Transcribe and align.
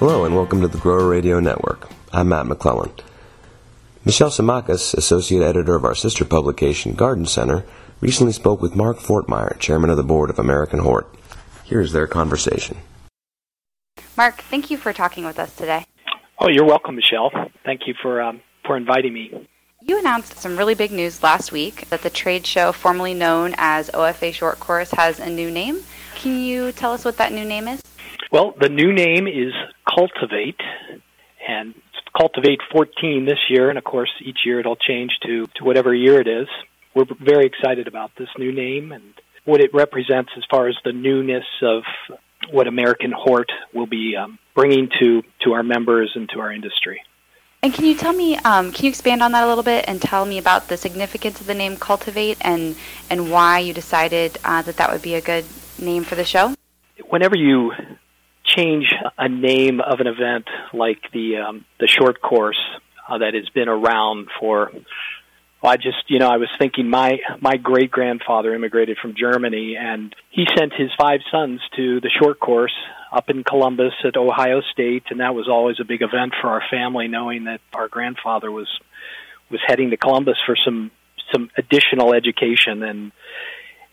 Hello 0.00 0.24
and 0.24 0.34
welcome 0.34 0.62
to 0.62 0.66
the 0.66 0.78
Grower 0.78 1.06
Radio 1.06 1.40
Network. 1.40 1.90
I'm 2.10 2.30
Matt 2.30 2.46
McClellan. 2.46 2.90
Michelle 4.02 4.30
Simakis, 4.30 4.94
associate 4.94 5.42
editor 5.42 5.74
of 5.74 5.84
our 5.84 5.94
sister 5.94 6.24
publication, 6.24 6.94
Garden 6.94 7.26
Center, 7.26 7.66
recently 8.00 8.32
spoke 8.32 8.62
with 8.62 8.74
Mark 8.74 8.96
Foertmeyer, 8.96 9.58
chairman 9.58 9.90
of 9.90 9.98
the 9.98 10.02
board 10.02 10.30
of 10.30 10.38
American 10.38 10.78
Hort. 10.78 11.14
Here's 11.66 11.92
their 11.92 12.06
conversation. 12.06 12.78
Mark, 14.16 14.40
thank 14.40 14.70
you 14.70 14.78
for 14.78 14.94
talking 14.94 15.26
with 15.26 15.38
us 15.38 15.54
today. 15.54 15.84
Oh, 16.38 16.48
you're 16.48 16.64
welcome, 16.64 16.96
Michelle. 16.96 17.30
Thank 17.66 17.86
you 17.86 17.92
for 18.00 18.22
um, 18.22 18.40
for 18.64 18.78
inviting 18.78 19.12
me. 19.12 19.48
You 19.82 19.98
announced 19.98 20.38
some 20.38 20.56
really 20.56 20.74
big 20.74 20.92
news 20.92 21.22
last 21.22 21.52
week 21.52 21.90
that 21.90 22.00
the 22.00 22.08
trade 22.08 22.46
show, 22.46 22.72
formerly 22.72 23.12
known 23.12 23.54
as 23.58 23.90
OFA 23.90 24.32
Short 24.32 24.60
Course, 24.60 24.92
has 24.92 25.20
a 25.20 25.28
new 25.28 25.50
name. 25.50 25.82
Can 26.14 26.40
you 26.40 26.72
tell 26.72 26.94
us 26.94 27.04
what 27.04 27.18
that 27.18 27.32
new 27.32 27.44
name 27.44 27.68
is? 27.68 27.82
Well, 28.32 28.54
the 28.60 28.68
new 28.68 28.92
name 28.92 29.26
is 29.26 29.52
Cultivate, 29.92 30.60
and 31.48 31.74
Cultivate 32.16 32.60
14 32.70 33.24
this 33.24 33.38
year, 33.48 33.70
and 33.70 33.76
of 33.76 33.82
course, 33.82 34.10
each 34.24 34.40
year 34.46 34.60
it'll 34.60 34.76
change 34.76 35.10
to, 35.26 35.46
to 35.56 35.64
whatever 35.64 35.92
year 35.92 36.20
it 36.20 36.28
is. 36.28 36.46
We're 36.94 37.06
very 37.20 37.46
excited 37.46 37.88
about 37.88 38.12
this 38.16 38.28
new 38.38 38.52
name 38.52 38.92
and 38.92 39.14
what 39.44 39.60
it 39.60 39.74
represents 39.74 40.30
as 40.36 40.44
far 40.48 40.68
as 40.68 40.76
the 40.84 40.92
newness 40.92 41.44
of 41.62 41.82
what 42.52 42.68
American 42.68 43.10
Hort 43.10 43.50
will 43.74 43.86
be 43.86 44.14
um, 44.16 44.38
bringing 44.54 44.88
to, 45.00 45.22
to 45.42 45.52
our 45.52 45.64
members 45.64 46.12
and 46.14 46.28
to 46.28 46.38
our 46.38 46.52
industry. 46.52 47.02
And 47.64 47.74
can 47.74 47.84
you 47.84 47.96
tell 47.96 48.12
me, 48.12 48.36
um, 48.36 48.70
can 48.70 48.84
you 48.84 48.90
expand 48.90 49.24
on 49.24 49.32
that 49.32 49.42
a 49.42 49.48
little 49.48 49.64
bit 49.64 49.86
and 49.88 50.00
tell 50.00 50.24
me 50.24 50.38
about 50.38 50.68
the 50.68 50.76
significance 50.76 51.40
of 51.40 51.48
the 51.48 51.54
name 51.54 51.76
Cultivate 51.76 52.38
and, 52.40 52.76
and 53.10 53.32
why 53.32 53.58
you 53.58 53.74
decided 53.74 54.38
uh, 54.44 54.62
that 54.62 54.76
that 54.76 54.92
would 54.92 55.02
be 55.02 55.14
a 55.16 55.20
good 55.20 55.46
name 55.80 56.04
for 56.04 56.14
the 56.14 56.24
show? 56.24 56.54
Whenever 57.08 57.36
you 57.36 57.72
change 58.56 58.92
a 59.18 59.28
name 59.28 59.80
of 59.80 60.00
an 60.00 60.06
event 60.06 60.46
like 60.72 60.98
the 61.12 61.38
um, 61.38 61.64
the 61.78 61.86
short 61.86 62.20
course 62.20 62.60
uh, 63.08 63.18
that 63.18 63.34
has 63.34 63.48
been 63.50 63.68
around 63.68 64.28
for 64.38 64.70
well, 65.62 65.72
I 65.72 65.76
just 65.76 66.08
you 66.08 66.18
know 66.18 66.28
I 66.28 66.36
was 66.36 66.48
thinking 66.58 66.88
my 66.88 67.18
my 67.40 67.56
great 67.56 67.90
grandfather 67.90 68.54
immigrated 68.54 68.98
from 69.00 69.14
Germany 69.14 69.76
and 69.78 70.14
he 70.30 70.46
sent 70.56 70.72
his 70.72 70.90
five 70.98 71.20
sons 71.30 71.60
to 71.76 72.00
the 72.00 72.10
short 72.10 72.40
course 72.40 72.74
up 73.12 73.28
in 73.28 73.44
Columbus 73.44 73.92
at 74.04 74.16
Ohio 74.16 74.62
State 74.72 75.04
and 75.10 75.20
that 75.20 75.34
was 75.34 75.48
always 75.48 75.76
a 75.80 75.84
big 75.84 76.02
event 76.02 76.34
for 76.40 76.48
our 76.48 76.62
family 76.70 77.08
knowing 77.08 77.44
that 77.44 77.60
our 77.74 77.88
grandfather 77.88 78.50
was 78.50 78.68
was 79.50 79.60
heading 79.66 79.90
to 79.90 79.96
Columbus 79.96 80.36
for 80.46 80.56
some 80.64 80.90
some 81.32 81.50
additional 81.56 82.14
education. 82.14 82.82
And 82.82 83.12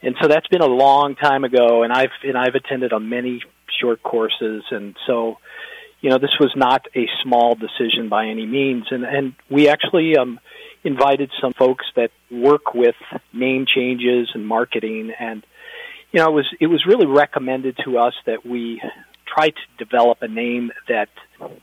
and 0.01 0.15
so 0.21 0.27
that's 0.27 0.47
been 0.47 0.61
a 0.61 0.67
long 0.67 1.15
time 1.15 1.43
ago 1.43 1.83
and 1.83 1.91
I've 1.91 2.11
and 2.23 2.37
I've 2.37 2.55
attended 2.55 2.93
on 2.93 3.09
many 3.09 3.41
short 3.79 4.01
courses, 4.03 4.63
and 4.71 4.95
so 5.05 5.37
you 6.01 6.09
know 6.09 6.17
this 6.17 6.37
was 6.39 6.51
not 6.55 6.85
a 6.95 7.07
small 7.23 7.55
decision 7.55 8.09
by 8.09 8.27
any 8.27 8.45
means. 8.45 8.85
And 8.91 9.03
and 9.03 9.33
we 9.49 9.69
actually 9.69 10.17
um, 10.17 10.39
invited 10.83 11.31
some 11.41 11.53
folks 11.53 11.85
that 11.95 12.11
work 12.31 12.73
with 12.73 12.95
name 13.33 13.65
changes 13.67 14.29
and 14.33 14.47
marketing, 14.47 15.11
and 15.19 15.45
you 16.11 16.19
know 16.19 16.29
it 16.29 16.33
was 16.33 16.55
it 16.59 16.67
was 16.67 16.85
really 16.85 17.07
recommended 17.07 17.77
to 17.85 17.97
us 17.97 18.13
that 18.25 18.45
we 18.45 18.81
try 19.25 19.49
to 19.49 19.85
develop 19.85 20.19
a 20.21 20.27
name 20.27 20.71
that 20.87 21.09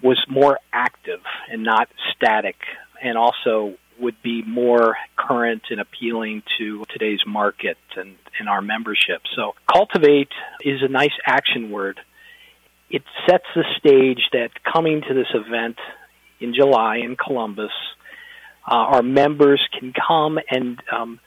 was 0.02 0.22
more 0.28 0.58
active 0.72 1.20
and 1.50 1.62
not 1.62 1.88
static, 2.14 2.56
and 3.02 3.16
also 3.16 3.74
would 4.04 4.22
be 4.22 4.42
more 4.42 4.96
current 5.16 5.62
and 5.70 5.80
appealing 5.80 6.42
to 6.58 6.84
today's 6.90 7.20
market 7.26 7.78
and, 7.96 8.14
and 8.38 8.48
our 8.48 8.62
membership. 8.62 9.22
So 9.34 9.54
cultivate 9.70 10.28
is 10.62 10.82
a 10.82 10.88
nice 10.88 11.16
action 11.26 11.70
word. 11.70 11.98
It 12.90 13.02
sets 13.26 13.46
the 13.54 13.64
stage 13.78 14.28
that 14.32 14.50
coming 14.62 15.02
to 15.08 15.14
this 15.14 15.32
event 15.34 15.76
in 16.38 16.54
July 16.54 16.98
in 16.98 17.16
Columbus, 17.16 17.72
uh, 18.70 18.74
our 18.74 19.02
members 19.02 19.60
can 19.78 19.92
come 19.92 20.38
and 20.50 20.80
um, 20.92 21.20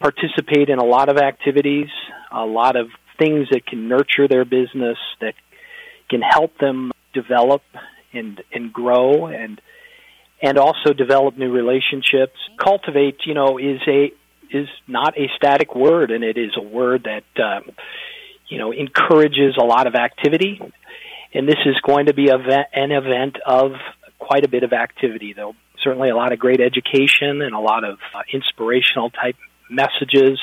participate 0.00 0.68
in 0.70 0.78
a 0.78 0.84
lot 0.84 1.08
of 1.08 1.18
activities, 1.18 1.88
a 2.32 2.44
lot 2.44 2.76
of 2.76 2.88
things 3.18 3.48
that 3.50 3.66
can 3.66 3.88
nurture 3.88 4.26
their 4.28 4.44
business, 4.44 4.98
that 5.20 5.34
can 6.08 6.22
help 6.22 6.58
them 6.58 6.90
develop 7.12 7.62
and 8.12 8.42
and 8.52 8.72
grow 8.72 9.26
and 9.26 9.60
and 10.42 10.58
also 10.58 10.92
develop 10.92 11.36
new 11.36 11.52
relationships. 11.52 12.36
Cultivate, 12.58 13.18
you 13.24 13.34
know, 13.34 13.58
is 13.58 13.80
a 13.86 14.12
is 14.50 14.68
not 14.86 15.18
a 15.18 15.28
static 15.36 15.74
word, 15.74 16.10
and 16.10 16.22
it 16.22 16.36
is 16.36 16.52
a 16.56 16.62
word 16.62 17.04
that 17.04 17.42
um, 17.42 17.70
you 18.48 18.58
know 18.58 18.72
encourages 18.72 19.56
a 19.60 19.64
lot 19.64 19.86
of 19.86 19.94
activity. 19.94 20.60
And 21.32 21.48
this 21.48 21.58
is 21.66 21.74
going 21.84 22.06
to 22.06 22.14
be 22.14 22.28
an 22.28 22.92
event 22.92 23.38
of 23.44 23.72
quite 24.20 24.44
a 24.44 24.48
bit 24.48 24.62
of 24.62 24.72
activity, 24.72 25.32
though. 25.32 25.54
Certainly, 25.82 26.10
a 26.10 26.16
lot 26.16 26.32
of 26.32 26.38
great 26.38 26.60
education 26.60 27.42
and 27.42 27.54
a 27.54 27.58
lot 27.58 27.82
of 27.82 27.98
uh, 28.14 28.20
inspirational 28.32 29.10
type 29.10 29.36
messages. 29.68 30.38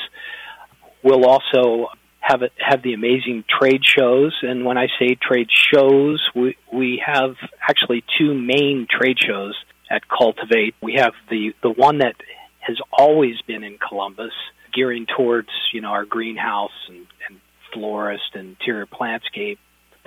We'll 1.02 1.26
also 1.26 1.88
have 2.20 2.42
have 2.58 2.84
the 2.84 2.94
amazing 2.94 3.46
trade 3.48 3.82
shows, 3.84 4.38
and 4.42 4.66
when 4.66 4.78
I 4.78 4.88
say 5.00 5.16
trade 5.16 5.50
shows, 5.50 6.22
we 6.36 6.58
we 6.72 7.02
have 7.06 7.36
actually 7.62 8.04
two 8.20 8.34
main 8.34 8.88
trade 8.90 9.18
shows 9.20 9.56
at 9.92 10.08
Cultivate. 10.08 10.76
We 10.82 10.94
have 10.96 11.14
the 11.30 11.54
the 11.62 11.70
one 11.70 12.00
that 12.00 12.16
has 12.60 12.78
always 12.92 13.42
been 13.42 13.64
in 13.64 13.78
Columbus, 13.78 14.34
gearing 14.74 15.06
towards 15.06 15.50
you 15.74 15.82
know 15.82 15.90
our 15.90 16.06
greenhouse 16.06 16.72
and, 16.88 17.06
and 17.28 17.40
florist 17.74 18.34
and 18.34 18.50
interior 18.60 18.86
plantscape 18.86 19.58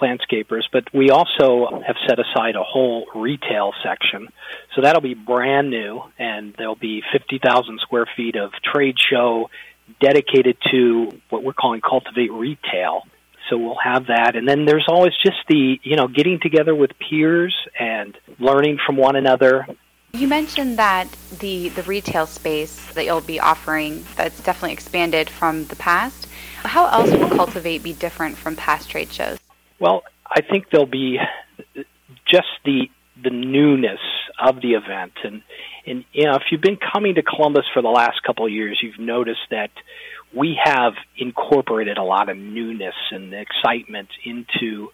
landscapers, 0.01 0.65
but 0.73 0.93
we 0.93 1.11
also 1.11 1.83
have 1.87 1.97
set 2.09 2.19
aside 2.19 2.57
a 2.57 2.63
whole 2.63 3.07
retail 3.15 3.73
section. 3.83 4.29
So 4.75 4.83
that'll 4.83 5.01
be 5.01 5.15
brand 5.15 5.71
new, 5.71 6.03
and 6.19 6.53
there'll 6.59 6.75
be 6.75 7.03
50,000 7.13 7.79
square 7.81 8.07
feet 8.17 8.37
of 8.37 8.51
trade 8.63 8.97
show 8.99 9.51
dedicated 10.01 10.57
to 10.73 11.11
what 11.31 11.45
we're 11.45 11.53
calling 11.53 11.81
Cultivate 11.81 12.33
Retail 12.33 13.03
so 13.49 13.57
we'll 13.59 13.79
have 13.83 14.07
that. 14.07 14.37
And 14.37 14.49
then 14.49 14.65
there's 14.65 14.87
always 14.89 15.13
just 15.25 15.39
the 15.49 15.79
you 15.83 15.97
know 15.97 16.09
getting 16.09 16.41
together 16.41 16.75
with 16.75 16.91
peers 16.99 17.55
and 17.79 18.17
learning 18.39 18.79
from 18.85 18.97
one 18.97 19.17
another. 19.17 19.67
You 20.13 20.29
mentioned 20.29 20.79
that 20.79 21.09
the 21.39 21.69
the 21.71 21.83
retail 21.83 22.27
space 22.27 22.93
that 22.93 23.05
you'll 23.05 23.21
be 23.21 23.41
offering 23.41 24.05
that's 24.17 24.41
definitely 24.41 24.73
expanded 24.73 25.29
from 25.29 25.67
the 25.67 25.77
past. 25.77 26.29
How 26.63 26.87
else 26.87 27.11
will 27.11 27.29
cultivate 27.31 27.83
be 27.83 27.93
different 27.93 28.39
from 28.39 28.57
past 28.57 28.91
trade 28.91 29.13
shows? 29.13 29.39
Well 29.79 30.03
i 30.35 30.41
think 30.41 30.71
there'll 30.71 30.87
be 30.87 31.19
just 32.27 32.49
the 32.65 32.91
the 33.25 33.31
newness 33.31 34.01
of 34.39 34.61
the 34.61 34.73
event 34.73 35.13
and 35.25 35.43
and 35.87 36.05
you 36.13 36.25
know 36.25 36.35
if 36.35 36.43
you've 36.51 36.61
been 36.61 36.79
coming 36.93 37.15
to 37.15 37.23
columbus 37.23 37.65
for 37.73 37.83
the 37.83 37.89
last 37.89 38.23
couple 38.23 38.47
of 38.47 38.53
years 38.53 38.79
you've 38.83 38.99
noticed 38.99 39.41
that 39.51 39.71
we 40.35 40.59
have 40.63 40.95
incorporated 41.17 41.97
a 41.97 42.03
lot 42.03 42.29
of 42.29 42.37
newness 42.37 42.95
and 43.11 43.33
excitement 43.33 44.09
into 44.25 44.91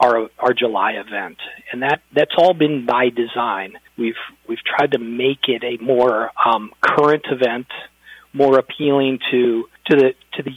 our 0.00 0.28
our 0.38 0.52
July 0.52 0.92
event, 0.92 1.38
and 1.72 1.82
that 1.82 2.02
that's 2.14 2.32
all 2.36 2.54
been 2.54 2.86
by 2.86 3.08
design. 3.08 3.74
We've 3.96 4.14
we've 4.48 4.62
tried 4.64 4.92
to 4.92 4.98
make 4.98 5.48
it 5.48 5.62
a 5.64 5.82
more 5.82 6.30
um, 6.44 6.72
current 6.80 7.24
event, 7.30 7.66
more 8.32 8.58
appealing 8.58 9.20
to 9.30 9.68
to 9.86 9.96
the 9.96 10.14
to 10.34 10.42
the 10.42 10.52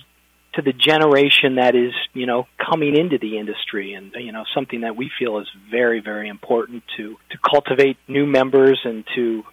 to 0.59 0.71
the 0.71 0.77
generation 0.77 1.55
that 1.55 1.75
is 1.75 1.93
you 2.13 2.25
know 2.25 2.47
coming 2.57 2.97
into 2.97 3.17
the 3.17 3.37
industry, 3.37 3.93
and 3.93 4.13
you 4.15 4.31
know 4.31 4.43
something 4.53 4.81
that 4.81 4.95
we 4.95 5.09
feel 5.17 5.39
is 5.39 5.47
very 5.69 5.99
very 5.99 6.29
important 6.29 6.83
to 6.97 7.17
to 7.31 7.37
cultivate 7.37 7.97
new 8.07 8.25
members 8.25 8.79
and 8.83 9.05
to 9.15 9.43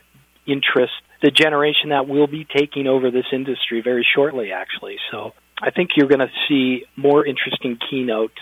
interest 0.47 0.93
the 1.23 1.31
generation 1.31 1.91
that 1.91 2.07
will 2.07 2.27
be 2.27 2.45
taking 2.45 2.87
over 2.87 3.11
this 3.11 3.27
industry 3.33 3.81
very 3.83 4.07
shortly, 4.15 4.53
actually. 4.53 4.97
So 5.11 5.33
I 5.61 5.71
think 5.71 5.91
you're 5.97 6.09
going 6.09 6.21
to 6.21 6.31
see 6.49 6.85
more 6.97 7.27
interesting 7.27 7.79
keynotes 7.91 8.41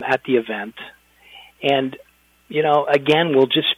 at 0.00 0.22
the 0.24 0.36
event. 0.36 0.74
And, 1.62 1.96
you 2.48 2.62
know, 2.62 2.86
again, 2.86 3.32
we'll 3.34 3.46
just 3.46 3.74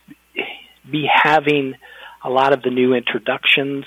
be 0.91 1.09
having 1.11 1.75
a 2.25 2.31
lot 2.31 2.53
of 2.53 2.63
the 2.63 2.71
new 2.71 2.95
introductions 2.95 3.85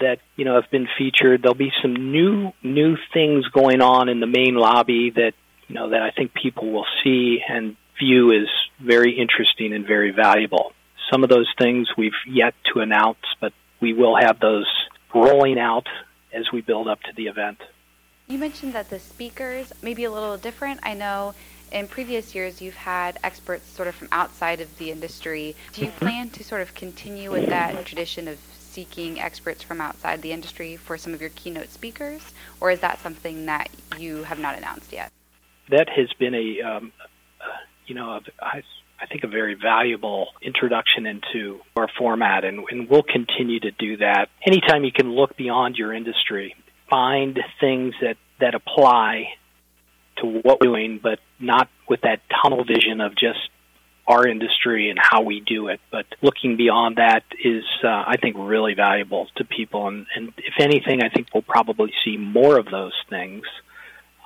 that, 0.00 0.18
you 0.36 0.44
know, 0.44 0.60
have 0.60 0.70
been 0.70 0.88
featured. 0.98 1.42
There'll 1.42 1.54
be 1.54 1.72
some 1.82 2.12
new, 2.12 2.52
new 2.62 2.96
things 3.12 3.46
going 3.48 3.80
on 3.80 4.08
in 4.08 4.20
the 4.20 4.26
main 4.26 4.54
lobby 4.54 5.10
that, 5.10 5.32
you 5.68 5.74
know, 5.74 5.90
that 5.90 6.02
I 6.02 6.10
think 6.10 6.34
people 6.34 6.70
will 6.70 6.86
see 7.02 7.40
and 7.48 7.76
view 7.98 8.32
as 8.32 8.48
very 8.80 9.18
interesting 9.18 9.72
and 9.72 9.86
very 9.86 10.10
valuable. 10.10 10.72
Some 11.10 11.24
of 11.24 11.30
those 11.30 11.48
things 11.58 11.88
we've 11.96 12.12
yet 12.26 12.54
to 12.72 12.80
announce, 12.80 13.18
but 13.40 13.52
we 13.80 13.92
will 13.92 14.16
have 14.16 14.38
those 14.38 14.66
rolling 15.14 15.58
out 15.58 15.86
as 16.32 16.52
we 16.52 16.60
build 16.60 16.88
up 16.88 17.00
to 17.02 17.12
the 17.16 17.26
event. 17.26 17.58
You 18.26 18.38
mentioned 18.38 18.74
that 18.74 18.90
the 18.90 18.98
speakers 18.98 19.72
may 19.82 19.94
be 19.94 20.04
a 20.04 20.10
little 20.10 20.36
different. 20.36 20.80
I 20.82 20.92
know 20.92 21.34
in 21.72 21.88
previous 21.88 22.34
years 22.34 22.60
you've 22.60 22.74
had 22.74 23.18
experts 23.22 23.68
sort 23.68 23.88
of 23.88 23.94
from 23.94 24.08
outside 24.12 24.60
of 24.60 24.78
the 24.78 24.90
industry. 24.90 25.54
Do 25.72 25.84
you 25.84 25.90
plan 25.90 26.30
to 26.30 26.44
sort 26.44 26.62
of 26.62 26.74
continue 26.74 27.30
with 27.30 27.48
that 27.48 27.84
tradition 27.84 28.28
of 28.28 28.38
seeking 28.58 29.20
experts 29.20 29.62
from 29.62 29.80
outside 29.80 30.22
the 30.22 30.32
industry 30.32 30.76
for 30.76 30.96
some 30.96 31.14
of 31.14 31.20
your 31.20 31.30
keynote 31.30 31.70
speakers, 31.70 32.32
or 32.60 32.70
is 32.70 32.80
that 32.80 33.00
something 33.00 33.46
that 33.46 33.68
you 33.98 34.24
have 34.24 34.38
not 34.38 34.56
announced 34.56 34.92
yet? 34.92 35.10
That 35.70 35.88
has 35.88 36.12
been 36.18 36.34
a, 36.34 36.62
um, 36.62 36.92
uh, 37.40 37.44
you 37.86 37.94
know, 37.94 38.20
I 38.40 38.62
I 39.00 39.06
think, 39.06 39.22
a 39.22 39.28
very 39.28 39.54
valuable 39.54 40.28
introduction 40.42 41.06
into 41.06 41.60
our 41.76 41.88
format, 41.98 42.44
and, 42.44 42.64
and 42.70 42.88
we'll 42.88 43.04
continue 43.04 43.60
to 43.60 43.70
do 43.70 43.98
that. 43.98 44.28
Anytime 44.44 44.84
you 44.84 44.92
can 44.92 45.12
look 45.12 45.36
beyond 45.36 45.76
your 45.76 45.92
industry, 45.92 46.56
find 46.90 47.38
things 47.60 47.94
that, 48.00 48.16
that 48.40 48.54
apply 48.54 49.34
to 50.20 50.26
what 50.26 50.60
we're 50.60 50.68
doing, 50.68 51.00
but 51.02 51.18
not 51.38 51.68
with 51.88 52.02
that 52.02 52.20
tunnel 52.42 52.64
vision 52.64 53.00
of 53.00 53.12
just 53.16 53.50
our 54.06 54.26
industry 54.26 54.88
and 54.88 54.98
how 54.98 55.20
we 55.22 55.40
do 55.40 55.68
it. 55.68 55.80
But 55.90 56.06
looking 56.22 56.56
beyond 56.56 56.96
that 56.96 57.24
is, 57.44 57.64
uh, 57.84 57.88
I 57.88 58.16
think, 58.16 58.36
really 58.38 58.74
valuable 58.74 59.28
to 59.36 59.44
people. 59.44 59.86
And, 59.86 60.06
and 60.16 60.32
if 60.38 60.54
anything, 60.58 61.02
I 61.02 61.10
think 61.10 61.28
we'll 61.34 61.42
probably 61.42 61.92
see 62.04 62.16
more 62.16 62.58
of 62.58 62.66
those 62.70 62.94
things 63.10 63.44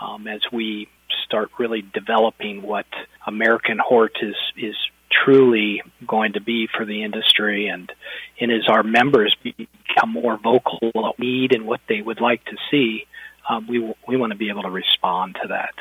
um, 0.00 0.26
as 0.28 0.40
we 0.52 0.88
start 1.24 1.50
really 1.58 1.82
developing 1.82 2.62
what 2.62 2.86
American 3.26 3.78
Hort 3.78 4.18
is 4.22 4.36
is 4.56 4.76
truly 5.24 5.82
going 6.06 6.32
to 6.34 6.40
be 6.40 6.68
for 6.74 6.86
the 6.86 7.02
industry 7.02 7.68
and 7.68 7.92
and 8.40 8.50
as 8.50 8.66
our 8.68 8.82
members 8.82 9.36
become 9.42 10.10
more 10.10 10.38
vocal 10.38 10.78
about 10.94 11.18
need 11.18 11.54
and 11.54 11.66
what 11.66 11.80
they 11.88 12.00
would 12.00 12.20
like 12.20 12.42
to 12.46 12.56
see 12.70 13.06
um, 13.48 13.66
we 13.68 13.94
we 14.06 14.16
want 14.16 14.32
to 14.32 14.38
be 14.38 14.48
able 14.48 14.62
to 14.62 14.70
respond 14.70 15.36
to 15.42 15.48
that 15.48 15.74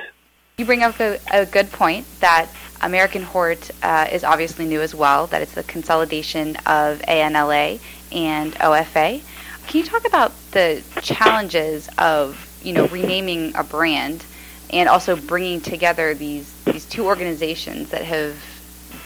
you 0.61 0.65
bring 0.65 0.83
up 0.83 0.99
a, 0.99 1.19
a 1.31 1.45
good 1.45 1.71
point 1.71 2.05
that 2.19 2.47
American 2.81 3.23
Hort 3.23 3.71
uh, 3.81 4.07
is 4.11 4.23
obviously 4.23 4.65
new 4.65 4.79
as 4.81 4.93
well, 4.93 5.27
that 5.27 5.41
it's 5.41 5.53
the 5.53 5.63
consolidation 5.63 6.55
of 6.67 6.99
ANLA 7.07 7.79
and 8.11 8.53
OFA. 8.53 9.21
Can 9.67 9.77
you 9.79 9.83
talk 9.83 10.05
about 10.05 10.33
the 10.51 10.83
challenges 11.01 11.89
of, 11.97 12.59
you 12.63 12.73
know, 12.73 12.87
renaming 12.87 13.55
a 13.55 13.63
brand 13.63 14.23
and 14.69 14.87
also 14.87 15.15
bringing 15.15 15.61
together 15.61 16.13
these, 16.13 16.53
these 16.65 16.85
two 16.85 17.05
organizations 17.05 17.89
that 17.89 18.03
have 18.03 18.37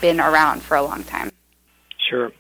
been 0.02 0.20
around 0.20 0.62
for 0.62 0.76
a 0.76 0.84
long 0.84 1.04
time? 1.06 1.32
Sure. 2.10 2.32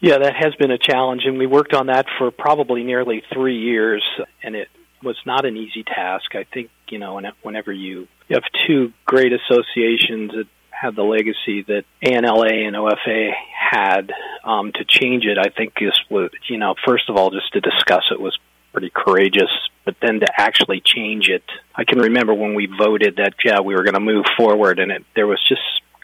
Yeah, 0.00 0.18
that 0.18 0.34
has 0.36 0.54
been 0.56 0.70
a 0.70 0.78
challenge, 0.78 1.22
and 1.24 1.38
we 1.38 1.46
worked 1.46 1.74
on 1.74 1.86
that 1.86 2.06
for 2.18 2.30
probably 2.30 2.84
nearly 2.84 3.22
three 3.32 3.58
years, 3.58 4.02
and 4.42 4.56
it 4.56 4.68
was 5.02 5.16
not 5.26 5.44
an 5.44 5.56
easy 5.56 5.82
task. 5.82 6.34
I 6.34 6.44
think 6.44 6.70
you 6.88 6.98
know 6.98 7.20
whenever 7.42 7.72
you 7.72 8.08
have 8.30 8.42
two 8.66 8.92
great 9.04 9.32
associations 9.32 10.32
that 10.32 10.46
had 10.70 10.94
the 10.94 11.02
legacy 11.02 11.62
that 11.62 11.84
ANLA 12.02 12.66
and 12.66 12.76
OFA 12.76 13.32
had 13.70 14.12
um, 14.44 14.70
to 14.72 14.84
change 14.84 15.24
it, 15.24 15.38
I 15.38 15.50
think 15.50 15.74
is 15.80 15.98
was 16.10 16.30
you 16.48 16.58
know 16.58 16.74
first 16.86 17.08
of 17.08 17.16
all 17.16 17.30
just 17.30 17.52
to 17.52 17.60
discuss 17.60 18.04
it 18.10 18.20
was 18.20 18.36
pretty 18.72 18.90
courageous, 18.94 19.50
but 19.84 19.96
then 20.00 20.20
to 20.20 20.26
actually 20.36 20.80
change 20.80 21.28
it, 21.28 21.42
I 21.74 21.84
can 21.84 21.98
remember 21.98 22.34
when 22.34 22.54
we 22.54 22.66
voted 22.66 23.16
that 23.16 23.34
yeah 23.44 23.60
we 23.60 23.74
were 23.74 23.82
going 23.82 23.94
to 23.94 24.00
move 24.00 24.26
forward, 24.36 24.78
and 24.78 24.92
it, 24.92 25.04
there 25.14 25.26
was 25.26 25.42
just 25.48 25.62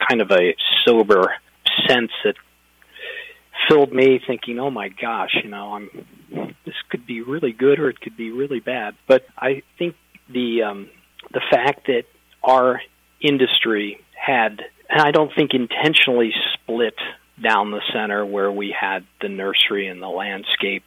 kind 0.08 0.20
of 0.20 0.30
a 0.30 0.54
sober 0.84 1.34
sense 1.88 2.12
that 2.24 2.34
filled 3.68 3.92
me 3.92 4.20
thinking, 4.26 4.58
oh 4.58 4.70
my 4.70 4.88
gosh, 4.88 5.36
you 5.42 5.50
know, 5.50 5.74
I'm 5.74 5.90
this 6.64 6.74
could 6.88 7.06
be 7.06 7.20
really 7.20 7.52
good 7.52 7.78
or 7.78 7.88
it 7.88 8.00
could 8.00 8.16
be 8.16 8.30
really 8.30 8.60
bad. 8.60 8.94
But 9.06 9.26
I 9.36 9.62
think 9.78 9.94
the 10.28 10.62
um, 10.62 10.90
the 11.32 11.42
fact 11.50 11.86
that 11.86 12.04
our 12.42 12.80
industry 13.20 14.00
had, 14.14 14.62
and 14.88 15.00
I 15.00 15.10
don't 15.10 15.30
think 15.34 15.52
intentionally 15.54 16.32
split 16.54 16.94
down 17.42 17.70
the 17.70 17.82
center 17.92 18.24
where 18.24 18.50
we 18.50 18.74
had 18.78 19.04
the 19.20 19.28
nursery 19.28 19.88
and 19.88 20.00
the 20.00 20.08
landscape 20.08 20.84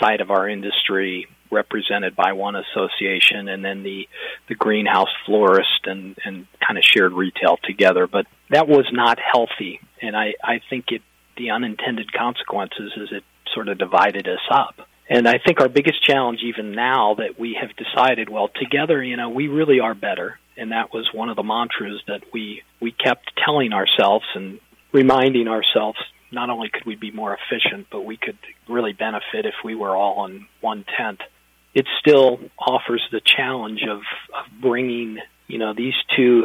side 0.00 0.20
of 0.20 0.30
our 0.30 0.48
industry 0.48 1.28
represented 1.50 2.14
by 2.14 2.32
one 2.32 2.54
association 2.54 3.48
and 3.48 3.64
then 3.64 3.82
the 3.82 4.08
the 4.48 4.54
greenhouse 4.54 5.08
florist 5.26 5.84
and 5.84 6.16
and 6.24 6.46
kind 6.64 6.78
of 6.78 6.84
shared 6.84 7.12
retail 7.12 7.58
together 7.64 8.06
but 8.06 8.24
that 8.50 8.68
was 8.68 8.86
not 8.92 9.18
healthy 9.18 9.80
and 10.00 10.16
i 10.16 10.34
i 10.44 10.60
think 10.70 10.92
it 10.92 11.02
the 11.40 11.50
unintended 11.50 12.12
consequences 12.12 12.92
is 12.96 13.08
it 13.10 13.24
sort 13.54 13.68
of 13.68 13.78
divided 13.78 14.28
us 14.28 14.46
up 14.50 14.88
and 15.10 15.26
I 15.26 15.38
think 15.44 15.60
our 15.60 15.68
biggest 15.68 16.04
challenge, 16.04 16.38
even 16.44 16.70
now 16.70 17.14
that 17.14 17.36
we 17.36 17.58
have 17.60 17.70
decided, 17.76 18.28
well, 18.28 18.48
together, 18.48 19.02
you 19.02 19.16
know, 19.16 19.28
we 19.28 19.48
really 19.48 19.80
are 19.80 19.94
better. 19.94 20.38
And 20.56 20.70
that 20.70 20.94
was 20.94 21.10
one 21.12 21.28
of 21.28 21.34
the 21.34 21.42
mantras 21.42 22.00
that 22.06 22.22
we, 22.32 22.62
we 22.80 22.92
kept 22.92 23.32
telling 23.44 23.72
ourselves 23.72 24.24
and 24.36 24.60
reminding 24.92 25.48
ourselves 25.48 25.98
not 26.30 26.48
only 26.48 26.68
could 26.68 26.86
we 26.86 26.94
be 26.94 27.10
more 27.10 27.36
efficient, 27.36 27.88
but 27.90 28.04
we 28.04 28.16
could 28.16 28.38
really 28.68 28.92
benefit 28.92 29.46
if 29.46 29.54
we 29.64 29.74
were 29.74 29.96
all 29.96 30.26
in 30.26 30.46
one 30.60 30.84
tent. 30.96 31.20
It 31.74 31.86
still 31.98 32.38
offers 32.56 33.02
the 33.10 33.20
challenge 33.20 33.82
of, 33.82 33.98
of 33.98 34.60
bringing 34.60 35.18
you 35.50 35.58
know 35.58 35.74
these 35.74 35.94
two 36.16 36.44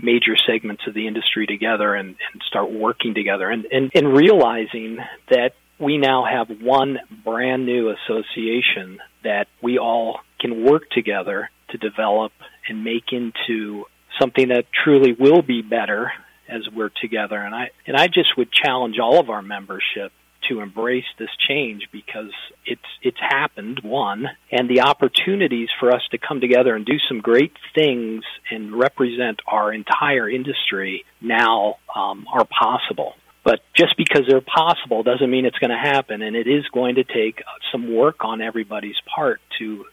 major 0.00 0.36
segments 0.46 0.86
of 0.86 0.94
the 0.94 1.06
industry 1.06 1.46
together 1.46 1.94
and, 1.94 2.16
and 2.32 2.42
start 2.46 2.70
working 2.70 3.14
together 3.14 3.50
and, 3.50 3.66
and, 3.66 3.90
and 3.94 4.16
realizing 4.16 4.98
that 5.28 5.54
we 5.78 5.98
now 5.98 6.24
have 6.24 6.48
one 6.62 6.98
brand 7.24 7.66
new 7.66 7.90
association 7.90 9.00
that 9.24 9.48
we 9.60 9.78
all 9.78 10.20
can 10.40 10.64
work 10.64 10.88
together 10.90 11.50
to 11.70 11.78
develop 11.78 12.32
and 12.68 12.84
make 12.84 13.12
into 13.12 13.84
something 14.20 14.48
that 14.48 14.66
truly 14.72 15.12
will 15.12 15.42
be 15.42 15.62
better 15.62 16.12
as 16.48 16.62
we're 16.72 16.90
together. 16.90 17.36
And 17.38 17.54
I 17.54 17.70
and 17.86 17.96
I 17.96 18.06
just 18.06 18.36
would 18.36 18.52
challenge 18.52 18.98
all 18.98 19.18
of 19.18 19.30
our 19.30 19.42
membership 19.42 20.12
to 20.48 20.60
embrace 20.60 21.04
this 21.18 21.30
change 21.48 21.88
because 21.92 22.32
it's 22.64 22.82
it's 23.02 23.18
happened 23.20 23.80
one 23.82 24.26
and 24.50 24.68
the 24.68 24.82
opportunities 24.82 25.68
for 25.78 25.92
us 25.94 26.02
to 26.10 26.18
come 26.18 26.40
together 26.40 26.74
and 26.74 26.84
do 26.86 26.98
some 27.08 27.20
great 27.20 27.52
things 27.74 28.24
and 28.50 28.72
represent 28.72 29.40
our 29.46 29.72
entire 29.72 30.28
industry 30.28 31.04
now 31.20 31.76
um, 31.94 32.26
are 32.32 32.44
possible. 32.44 33.14
But 33.44 33.60
just 33.76 33.96
because 33.98 34.22
they're 34.28 34.40
possible 34.40 35.02
doesn't 35.02 35.30
mean 35.30 35.44
it's 35.44 35.58
going 35.58 35.70
to 35.70 35.76
happen, 35.76 36.22
and 36.22 36.34
it 36.34 36.46
is 36.46 36.64
going 36.72 36.94
to 36.94 37.04
take 37.04 37.42
some 37.70 37.94
work 37.94 38.24
on 38.24 38.40
everybody's 38.40 38.96
part 39.14 39.40
to 39.58 39.84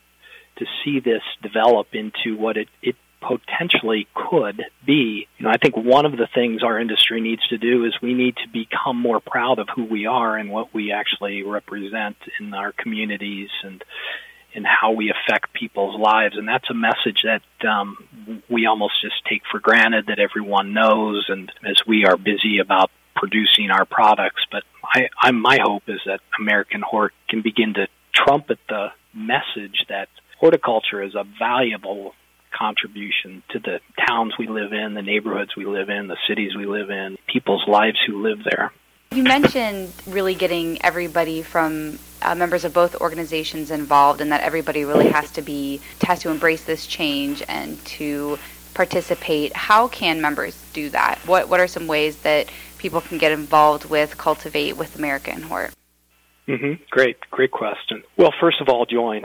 to 0.57 0.65
see 0.83 0.99
this 0.99 1.23
develop 1.41 1.87
into 1.93 2.37
what 2.37 2.55
it, 2.55 2.67
it 2.81 2.95
potentially 3.21 4.07
could 4.13 4.63
be. 4.85 5.27
You 5.37 5.45
know, 5.45 5.51
I 5.51 5.57
think 5.57 5.77
one 5.77 6.05
of 6.05 6.13
the 6.13 6.27
things 6.33 6.63
our 6.63 6.79
industry 6.79 7.21
needs 7.21 7.47
to 7.47 7.57
do 7.57 7.85
is 7.85 7.93
we 8.01 8.13
need 8.13 8.35
to 8.37 8.49
become 8.51 8.97
more 8.97 9.19
proud 9.19 9.59
of 9.59 9.67
who 9.73 9.85
we 9.85 10.05
are 10.05 10.37
and 10.37 10.49
what 10.49 10.73
we 10.73 10.91
actually 10.91 11.43
represent 11.43 12.17
in 12.39 12.53
our 12.53 12.71
communities 12.71 13.49
and 13.63 13.83
and 14.53 14.65
how 14.67 14.91
we 14.91 15.09
affect 15.09 15.53
people's 15.53 15.97
lives. 15.97 16.35
And 16.37 16.45
that's 16.45 16.69
a 16.69 16.73
message 16.73 17.23
that 17.23 17.41
um, 17.65 18.41
we 18.49 18.65
almost 18.65 19.01
just 19.01 19.15
take 19.29 19.43
for 19.49 19.61
granted 19.61 20.07
that 20.07 20.19
everyone 20.19 20.73
knows. 20.73 21.27
And 21.29 21.49
as 21.65 21.81
we 21.87 22.03
are 22.03 22.17
busy 22.17 22.59
about 22.59 22.91
producing 23.15 23.71
our 23.71 23.85
products. 23.85 24.43
But 24.51 24.63
I, 24.83 25.09
I 25.21 25.31
my 25.31 25.59
hope 25.61 25.83
is 25.87 26.01
that 26.05 26.19
American 26.39 26.81
Hort 26.81 27.13
can 27.29 27.41
begin 27.41 27.75
to 27.75 27.87
trumpet 28.13 28.59
the 28.67 28.87
message 29.13 29.85
that 29.89 30.09
horticulture 30.39 31.03
is 31.03 31.15
a 31.15 31.23
valuable 31.39 32.13
contribution 32.51 33.43
to 33.49 33.59
the 33.59 33.79
towns 34.07 34.33
we 34.37 34.47
live 34.47 34.73
in, 34.73 34.93
the 34.93 35.01
neighborhoods 35.01 35.55
we 35.55 35.65
live 35.65 35.89
in, 35.89 36.07
the 36.07 36.17
cities 36.27 36.55
we 36.55 36.65
live 36.65 36.89
in, 36.89 37.17
people's 37.27 37.67
lives 37.67 37.97
who 38.05 38.21
live 38.21 38.39
there. 38.43 38.71
You 39.13 39.23
mentioned 39.23 39.91
really 40.07 40.35
getting 40.35 40.81
everybody 40.83 41.41
from 41.41 41.99
uh, 42.21 42.33
members 42.35 42.63
of 42.63 42.73
both 42.73 42.95
organizations 43.01 43.69
involved, 43.69 44.21
and 44.21 44.31
that 44.31 44.41
everybody 44.41 44.85
really 44.85 45.09
has 45.09 45.31
to 45.31 45.41
be 45.41 45.81
has 46.03 46.19
to 46.21 46.29
embrace 46.29 46.63
this 46.63 46.87
change 46.87 47.43
and 47.49 47.83
to 47.85 48.39
participate. 48.73 49.53
How 49.53 49.89
can 49.89 50.21
members 50.21 50.63
do 50.71 50.89
that? 50.91 51.19
What 51.25 51.49
What 51.49 51.59
are 51.59 51.67
some 51.67 51.87
ways 51.87 52.17
that 52.17 52.49
people 52.77 53.01
can 53.01 53.17
get 53.17 53.33
involved 53.33 53.85
with 53.85 54.17
Cultivate 54.17 54.77
with 54.77 54.95
American 54.95 55.41
Hort? 55.41 55.73
Mm-hmm. 56.47 56.83
Great, 56.89 57.17
great 57.29 57.51
question. 57.51 58.03
Well, 58.17 58.33
first 58.39 58.61
of 58.61 58.69
all, 58.69 58.85
join. 58.85 59.23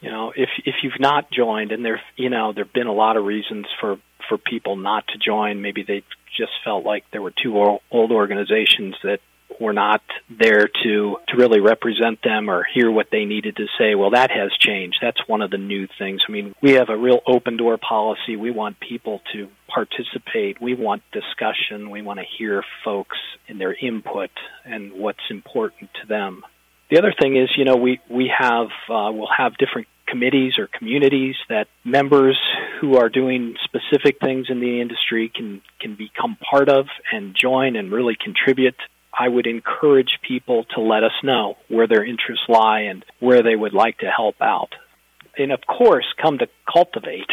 You 0.00 0.10
know, 0.10 0.32
if 0.34 0.48
if 0.64 0.76
you've 0.82 0.98
not 0.98 1.30
joined, 1.30 1.72
and 1.72 1.84
there, 1.84 2.00
you 2.16 2.30
know, 2.30 2.52
there've 2.52 2.72
been 2.72 2.86
a 2.86 2.92
lot 2.92 3.16
of 3.16 3.24
reasons 3.24 3.66
for 3.80 3.98
for 4.28 4.38
people 4.38 4.76
not 4.76 5.06
to 5.08 5.18
join. 5.18 5.60
Maybe 5.62 5.82
they 5.82 6.02
just 6.36 6.52
felt 6.64 6.84
like 6.84 7.04
there 7.12 7.22
were 7.22 7.32
two 7.42 7.56
old 7.56 8.10
organizations 8.10 8.96
that 9.04 9.20
were 9.60 9.72
not 9.72 10.02
there 10.28 10.68
to 10.82 11.16
to 11.28 11.36
really 11.36 11.60
represent 11.60 12.20
them 12.22 12.50
or 12.50 12.64
hear 12.64 12.90
what 12.90 13.08
they 13.12 13.24
needed 13.24 13.56
to 13.56 13.66
say. 13.78 13.94
Well, 13.94 14.10
that 14.10 14.30
has 14.30 14.50
changed. 14.58 14.98
That's 15.00 15.20
one 15.28 15.42
of 15.42 15.50
the 15.50 15.58
new 15.58 15.86
things. 15.98 16.22
I 16.28 16.32
mean, 16.32 16.54
we 16.60 16.72
have 16.72 16.88
a 16.88 16.96
real 16.96 17.20
open 17.26 17.56
door 17.56 17.78
policy. 17.78 18.36
We 18.36 18.50
want 18.50 18.80
people 18.80 19.20
to 19.32 19.48
participate. 19.68 20.60
We 20.60 20.74
want 20.74 21.02
discussion. 21.12 21.90
We 21.90 22.02
want 22.02 22.20
to 22.20 22.26
hear 22.38 22.64
folks 22.84 23.18
and 23.48 23.60
their 23.60 23.74
input 23.74 24.30
and 24.64 24.92
what's 24.92 25.30
important 25.30 25.90
to 26.00 26.06
them. 26.08 26.42
The 26.90 26.98
other 26.98 27.14
thing 27.18 27.36
is, 27.36 27.50
you 27.56 27.64
know, 27.64 27.76
we 27.76 28.00
we 28.08 28.32
have 28.36 28.68
uh, 28.88 29.10
we'll 29.12 29.28
have 29.36 29.56
different 29.56 29.88
committees 30.06 30.58
or 30.58 30.66
communities 30.66 31.34
that 31.48 31.66
members 31.82 32.38
who 32.80 32.96
are 32.98 33.08
doing 33.08 33.56
specific 33.64 34.20
things 34.20 34.46
in 34.50 34.60
the 34.60 34.80
industry 34.80 35.30
can 35.34 35.62
can 35.80 35.94
become 35.94 36.36
part 36.36 36.68
of 36.68 36.86
and 37.10 37.34
join 37.34 37.76
and 37.76 37.90
really 37.90 38.16
contribute 38.16 38.76
I 39.16 39.28
would 39.28 39.46
encourage 39.46 40.18
people 40.26 40.64
to 40.74 40.80
let 40.80 41.04
us 41.04 41.12
know 41.22 41.56
where 41.68 41.86
their 41.86 42.04
interests 42.04 42.44
lie 42.48 42.80
and 42.80 43.04
where 43.20 43.42
they 43.42 43.54
would 43.54 43.72
like 43.72 43.98
to 43.98 44.10
help 44.10 44.36
out. 44.40 44.74
And 45.38 45.52
of 45.52 45.60
course, 45.66 46.06
come 46.20 46.38
to 46.38 46.48
Cultivate 46.70 47.30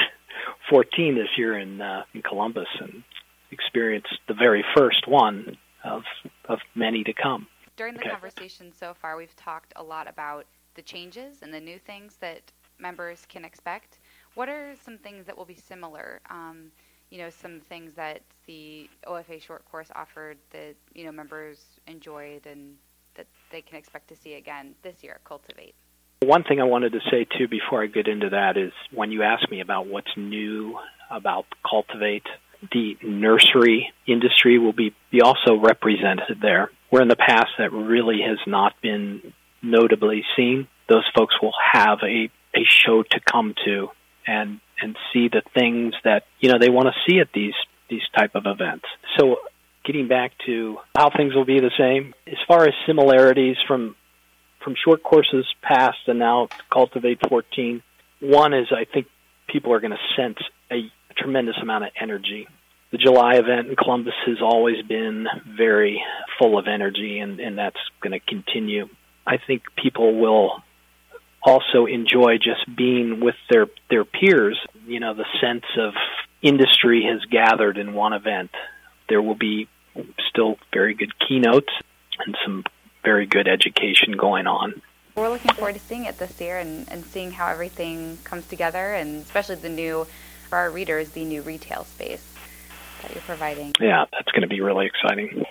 14 0.70 1.15
this 1.15 1.29
year 1.38 1.58
in, 1.58 1.81
uh, 1.81 2.03
in 2.13 2.22
Columbus 2.22 2.67
and 2.79 3.03
experience 3.51 4.05
the 4.27 4.34
very 4.34 4.63
first 4.75 5.08
one 5.08 5.58
of 5.84 6.03
of 6.46 6.60
many 6.75 7.03
to 7.03 7.13
come. 7.13 7.48
During 7.81 7.95
the 7.95 8.01
okay. 8.01 8.11
conversation 8.11 8.71
so 8.71 8.93
far, 8.93 9.17
we've 9.17 9.35
talked 9.35 9.73
a 9.75 9.81
lot 9.81 10.07
about 10.07 10.45
the 10.75 10.83
changes 10.83 11.41
and 11.41 11.51
the 11.51 11.59
new 11.59 11.79
things 11.79 12.15
that 12.17 12.43
members 12.77 13.25
can 13.27 13.43
expect. 13.43 13.97
What 14.35 14.50
are 14.50 14.75
some 14.85 15.00
things 15.00 15.25
that 15.25 15.35
will 15.35 15.45
be 15.45 15.55
similar? 15.55 16.21
Um, 16.29 16.71
you 17.09 17.17
know, 17.17 17.31
some 17.31 17.59
things 17.69 17.95
that 17.95 18.21
the 18.45 18.88
OFA 19.07 19.41
short 19.41 19.65
course 19.65 19.89
offered 19.95 20.38
that 20.51 20.75
you 20.93 21.05
know 21.05 21.11
members 21.11 21.57
enjoyed 21.88 22.45
and 22.45 22.75
that 23.15 23.25
they 23.51 23.61
can 23.61 23.79
expect 23.79 24.09
to 24.09 24.15
see 24.15 24.35
again 24.35 24.75
this 24.83 25.03
year. 25.03 25.19
Cultivate. 25.25 25.73
One 26.19 26.43
thing 26.43 26.61
I 26.61 26.65
wanted 26.65 26.91
to 26.91 27.00
say 27.09 27.25
too 27.35 27.47
before 27.47 27.81
I 27.81 27.88
get 27.88 28.07
into 28.07 28.29
that 28.29 28.57
is 28.57 28.73
when 28.93 29.11
you 29.11 29.23
ask 29.23 29.50
me 29.50 29.59
about 29.59 29.88
what's 29.88 30.15
new 30.15 30.77
about 31.09 31.47
Cultivate, 31.67 32.27
the 32.71 32.95
nursery 33.01 33.91
industry 34.05 34.59
will 34.59 34.71
be, 34.71 34.93
be 35.11 35.21
also 35.21 35.55
represented 35.55 36.38
there. 36.43 36.69
Where 36.91 37.01
in 37.01 37.07
the 37.07 37.15
past 37.15 37.50
that 37.57 37.74
really 37.74 38.19
has 38.21 38.38
not 38.45 38.79
been 38.81 39.33
notably 39.63 40.24
seen, 40.36 40.67
those 40.88 41.10
folks 41.15 41.36
will 41.41 41.53
have 41.74 42.00
a, 42.03 42.29
a 42.55 42.63
show 42.67 43.01
to 43.01 43.19
come 43.19 43.55
to 43.65 43.88
and 44.27 44.60
and 44.79 44.95
see 45.13 45.27
the 45.27 45.41
things 45.53 45.93
that 46.03 46.24
you 46.39 46.51
know 46.51 46.60
they 46.60 46.69
want 46.69 46.88
to 46.88 46.93
see 47.07 47.19
at 47.19 47.29
these 47.33 47.55
these 47.89 48.01
type 48.15 48.36
of 48.36 48.43
events. 48.45 48.86
So 49.17 49.38
getting 49.83 50.07
back 50.07 50.33
to 50.45 50.77
how 50.95 51.10
things 51.10 51.33
will 51.33 51.45
be 51.45 51.60
the 51.60 51.71
same 51.77 52.13
as 52.27 52.38
far 52.48 52.67
as 52.67 52.74
similarities 52.86 53.57
from 53.67 53.95
from 54.63 54.75
short 54.75 55.01
courses 55.01 55.45
past 55.62 55.98
and 56.07 56.19
now 56.19 56.48
cultivate 56.71 57.19
14 57.27 57.81
one 58.19 58.53
is 58.53 58.67
i 58.71 58.86
think 58.86 59.07
people 59.48 59.74
are 59.74 59.79
going 59.79 59.91
to 59.91 60.15
sense 60.15 60.38
a, 60.69 60.75
a 60.75 61.13
tremendous 61.15 61.55
amount 61.62 61.83
of 61.83 61.89
energy 62.00 62.48
the 62.91 62.98
july 62.98 63.36
event 63.36 63.67
in 63.67 63.75
columbus 63.75 64.13
has 64.25 64.41
always 64.41 64.81
been 64.83 65.27
very 65.48 66.03
full 66.38 66.57
of 66.57 66.67
energy 66.67 67.19
and, 67.19 67.39
and 67.39 67.57
that's 67.57 67.77
going 68.01 68.12
to 68.12 68.19
continue. 68.19 68.89
I 69.25 69.38
think 69.38 69.63
people 69.75 70.19
will 70.19 70.63
also 71.43 71.86
enjoy 71.86 72.38
just 72.38 72.75
being 72.75 73.19
with 73.19 73.36
their 73.50 73.67
their 73.89 74.05
peers. 74.05 74.60
You 74.86 75.00
know 75.00 75.13
the 75.13 75.25
sense 75.39 75.65
of 75.77 75.93
industry 76.41 77.03
has 77.05 77.24
gathered 77.25 77.77
in 77.77 77.93
one 77.93 78.13
event. 78.13 78.51
There 79.10 79.21
will 79.21 79.36
be 79.36 79.67
still 80.29 80.57
very 80.74 80.93
good 80.93 81.13
keynotes 81.19 81.71
and 82.25 82.36
some 82.43 82.63
very 83.03 83.25
good 83.25 83.48
education 83.48 84.13
going 84.13 84.48
on. 84.48 84.81
We're 85.15 85.29
looking 85.29 85.53
forward 85.53 85.74
to 85.74 85.81
seeing 85.81 86.05
it 86.05 86.17
this 86.17 86.39
year 86.39 86.57
and, 86.57 86.89
and 86.89 87.05
seeing 87.05 87.31
how 87.31 87.48
everything 87.48 88.17
comes 88.24 88.48
together, 88.48 88.93
and 88.93 89.21
especially 89.21 89.55
the 89.55 89.69
new, 89.69 90.07
for 90.48 90.57
our 90.57 90.69
readers, 90.69 91.10
the 91.10 91.25
new 91.25 91.41
retail 91.41 91.83
space 91.83 92.25
that 93.01 93.13
you're 93.13 93.22
providing. 93.22 93.74
Yeah, 93.79 94.05
that's 94.12 94.31
going 94.31 94.41
to 94.41 94.48
be 94.48 94.62
really 94.62 94.86
exciting. 94.88 95.43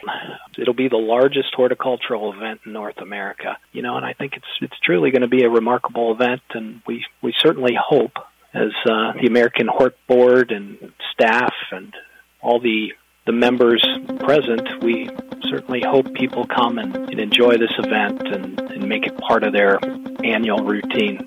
It'll 0.59 0.75
be 0.75 0.89
the 0.89 0.97
largest 0.97 1.55
horticultural 1.55 2.33
event 2.33 2.61
in 2.65 2.73
North 2.73 2.99
America, 2.99 3.59
you 3.73 3.83
know, 3.83 3.97
and 3.97 4.05
I 4.05 4.13
think 4.13 4.35
it's 4.37 4.47
it's 4.61 4.79
truly 4.83 5.11
going 5.11 5.23
to 5.23 5.29
be 5.29 5.45
a 5.45 5.51
remarkable 5.51 6.13
event, 6.13 6.43
and 6.55 6.83
we 6.87 7.05
we 7.23 7.35
certainly 7.39 7.77
hope 7.79 8.17
as 8.53 8.73
uh, 8.85 9.13
the 9.21 9.27
American 9.29 9.69
Hort 9.69 9.97
Board 10.09 10.51
and 10.51 10.93
staff 11.13 11.55
and 11.71 11.95
all 12.41 12.61
the 12.61 12.93
the 13.27 13.33
members 13.33 13.87
present, 14.19 14.83
we 14.83 15.09
certainly 15.51 15.83
hope 15.87 16.13
people 16.15 16.47
come 16.47 16.79
and, 16.79 16.97
and 16.97 17.21
enjoy 17.21 17.59
this 17.59 17.73
event 17.79 18.23
and, 18.27 18.59
and 18.59 18.89
make 18.89 19.07
it 19.07 19.17
part 19.19 19.45
of 19.45 19.53
their 19.53 19.79
annual 20.25 20.65
routine. 20.65 21.19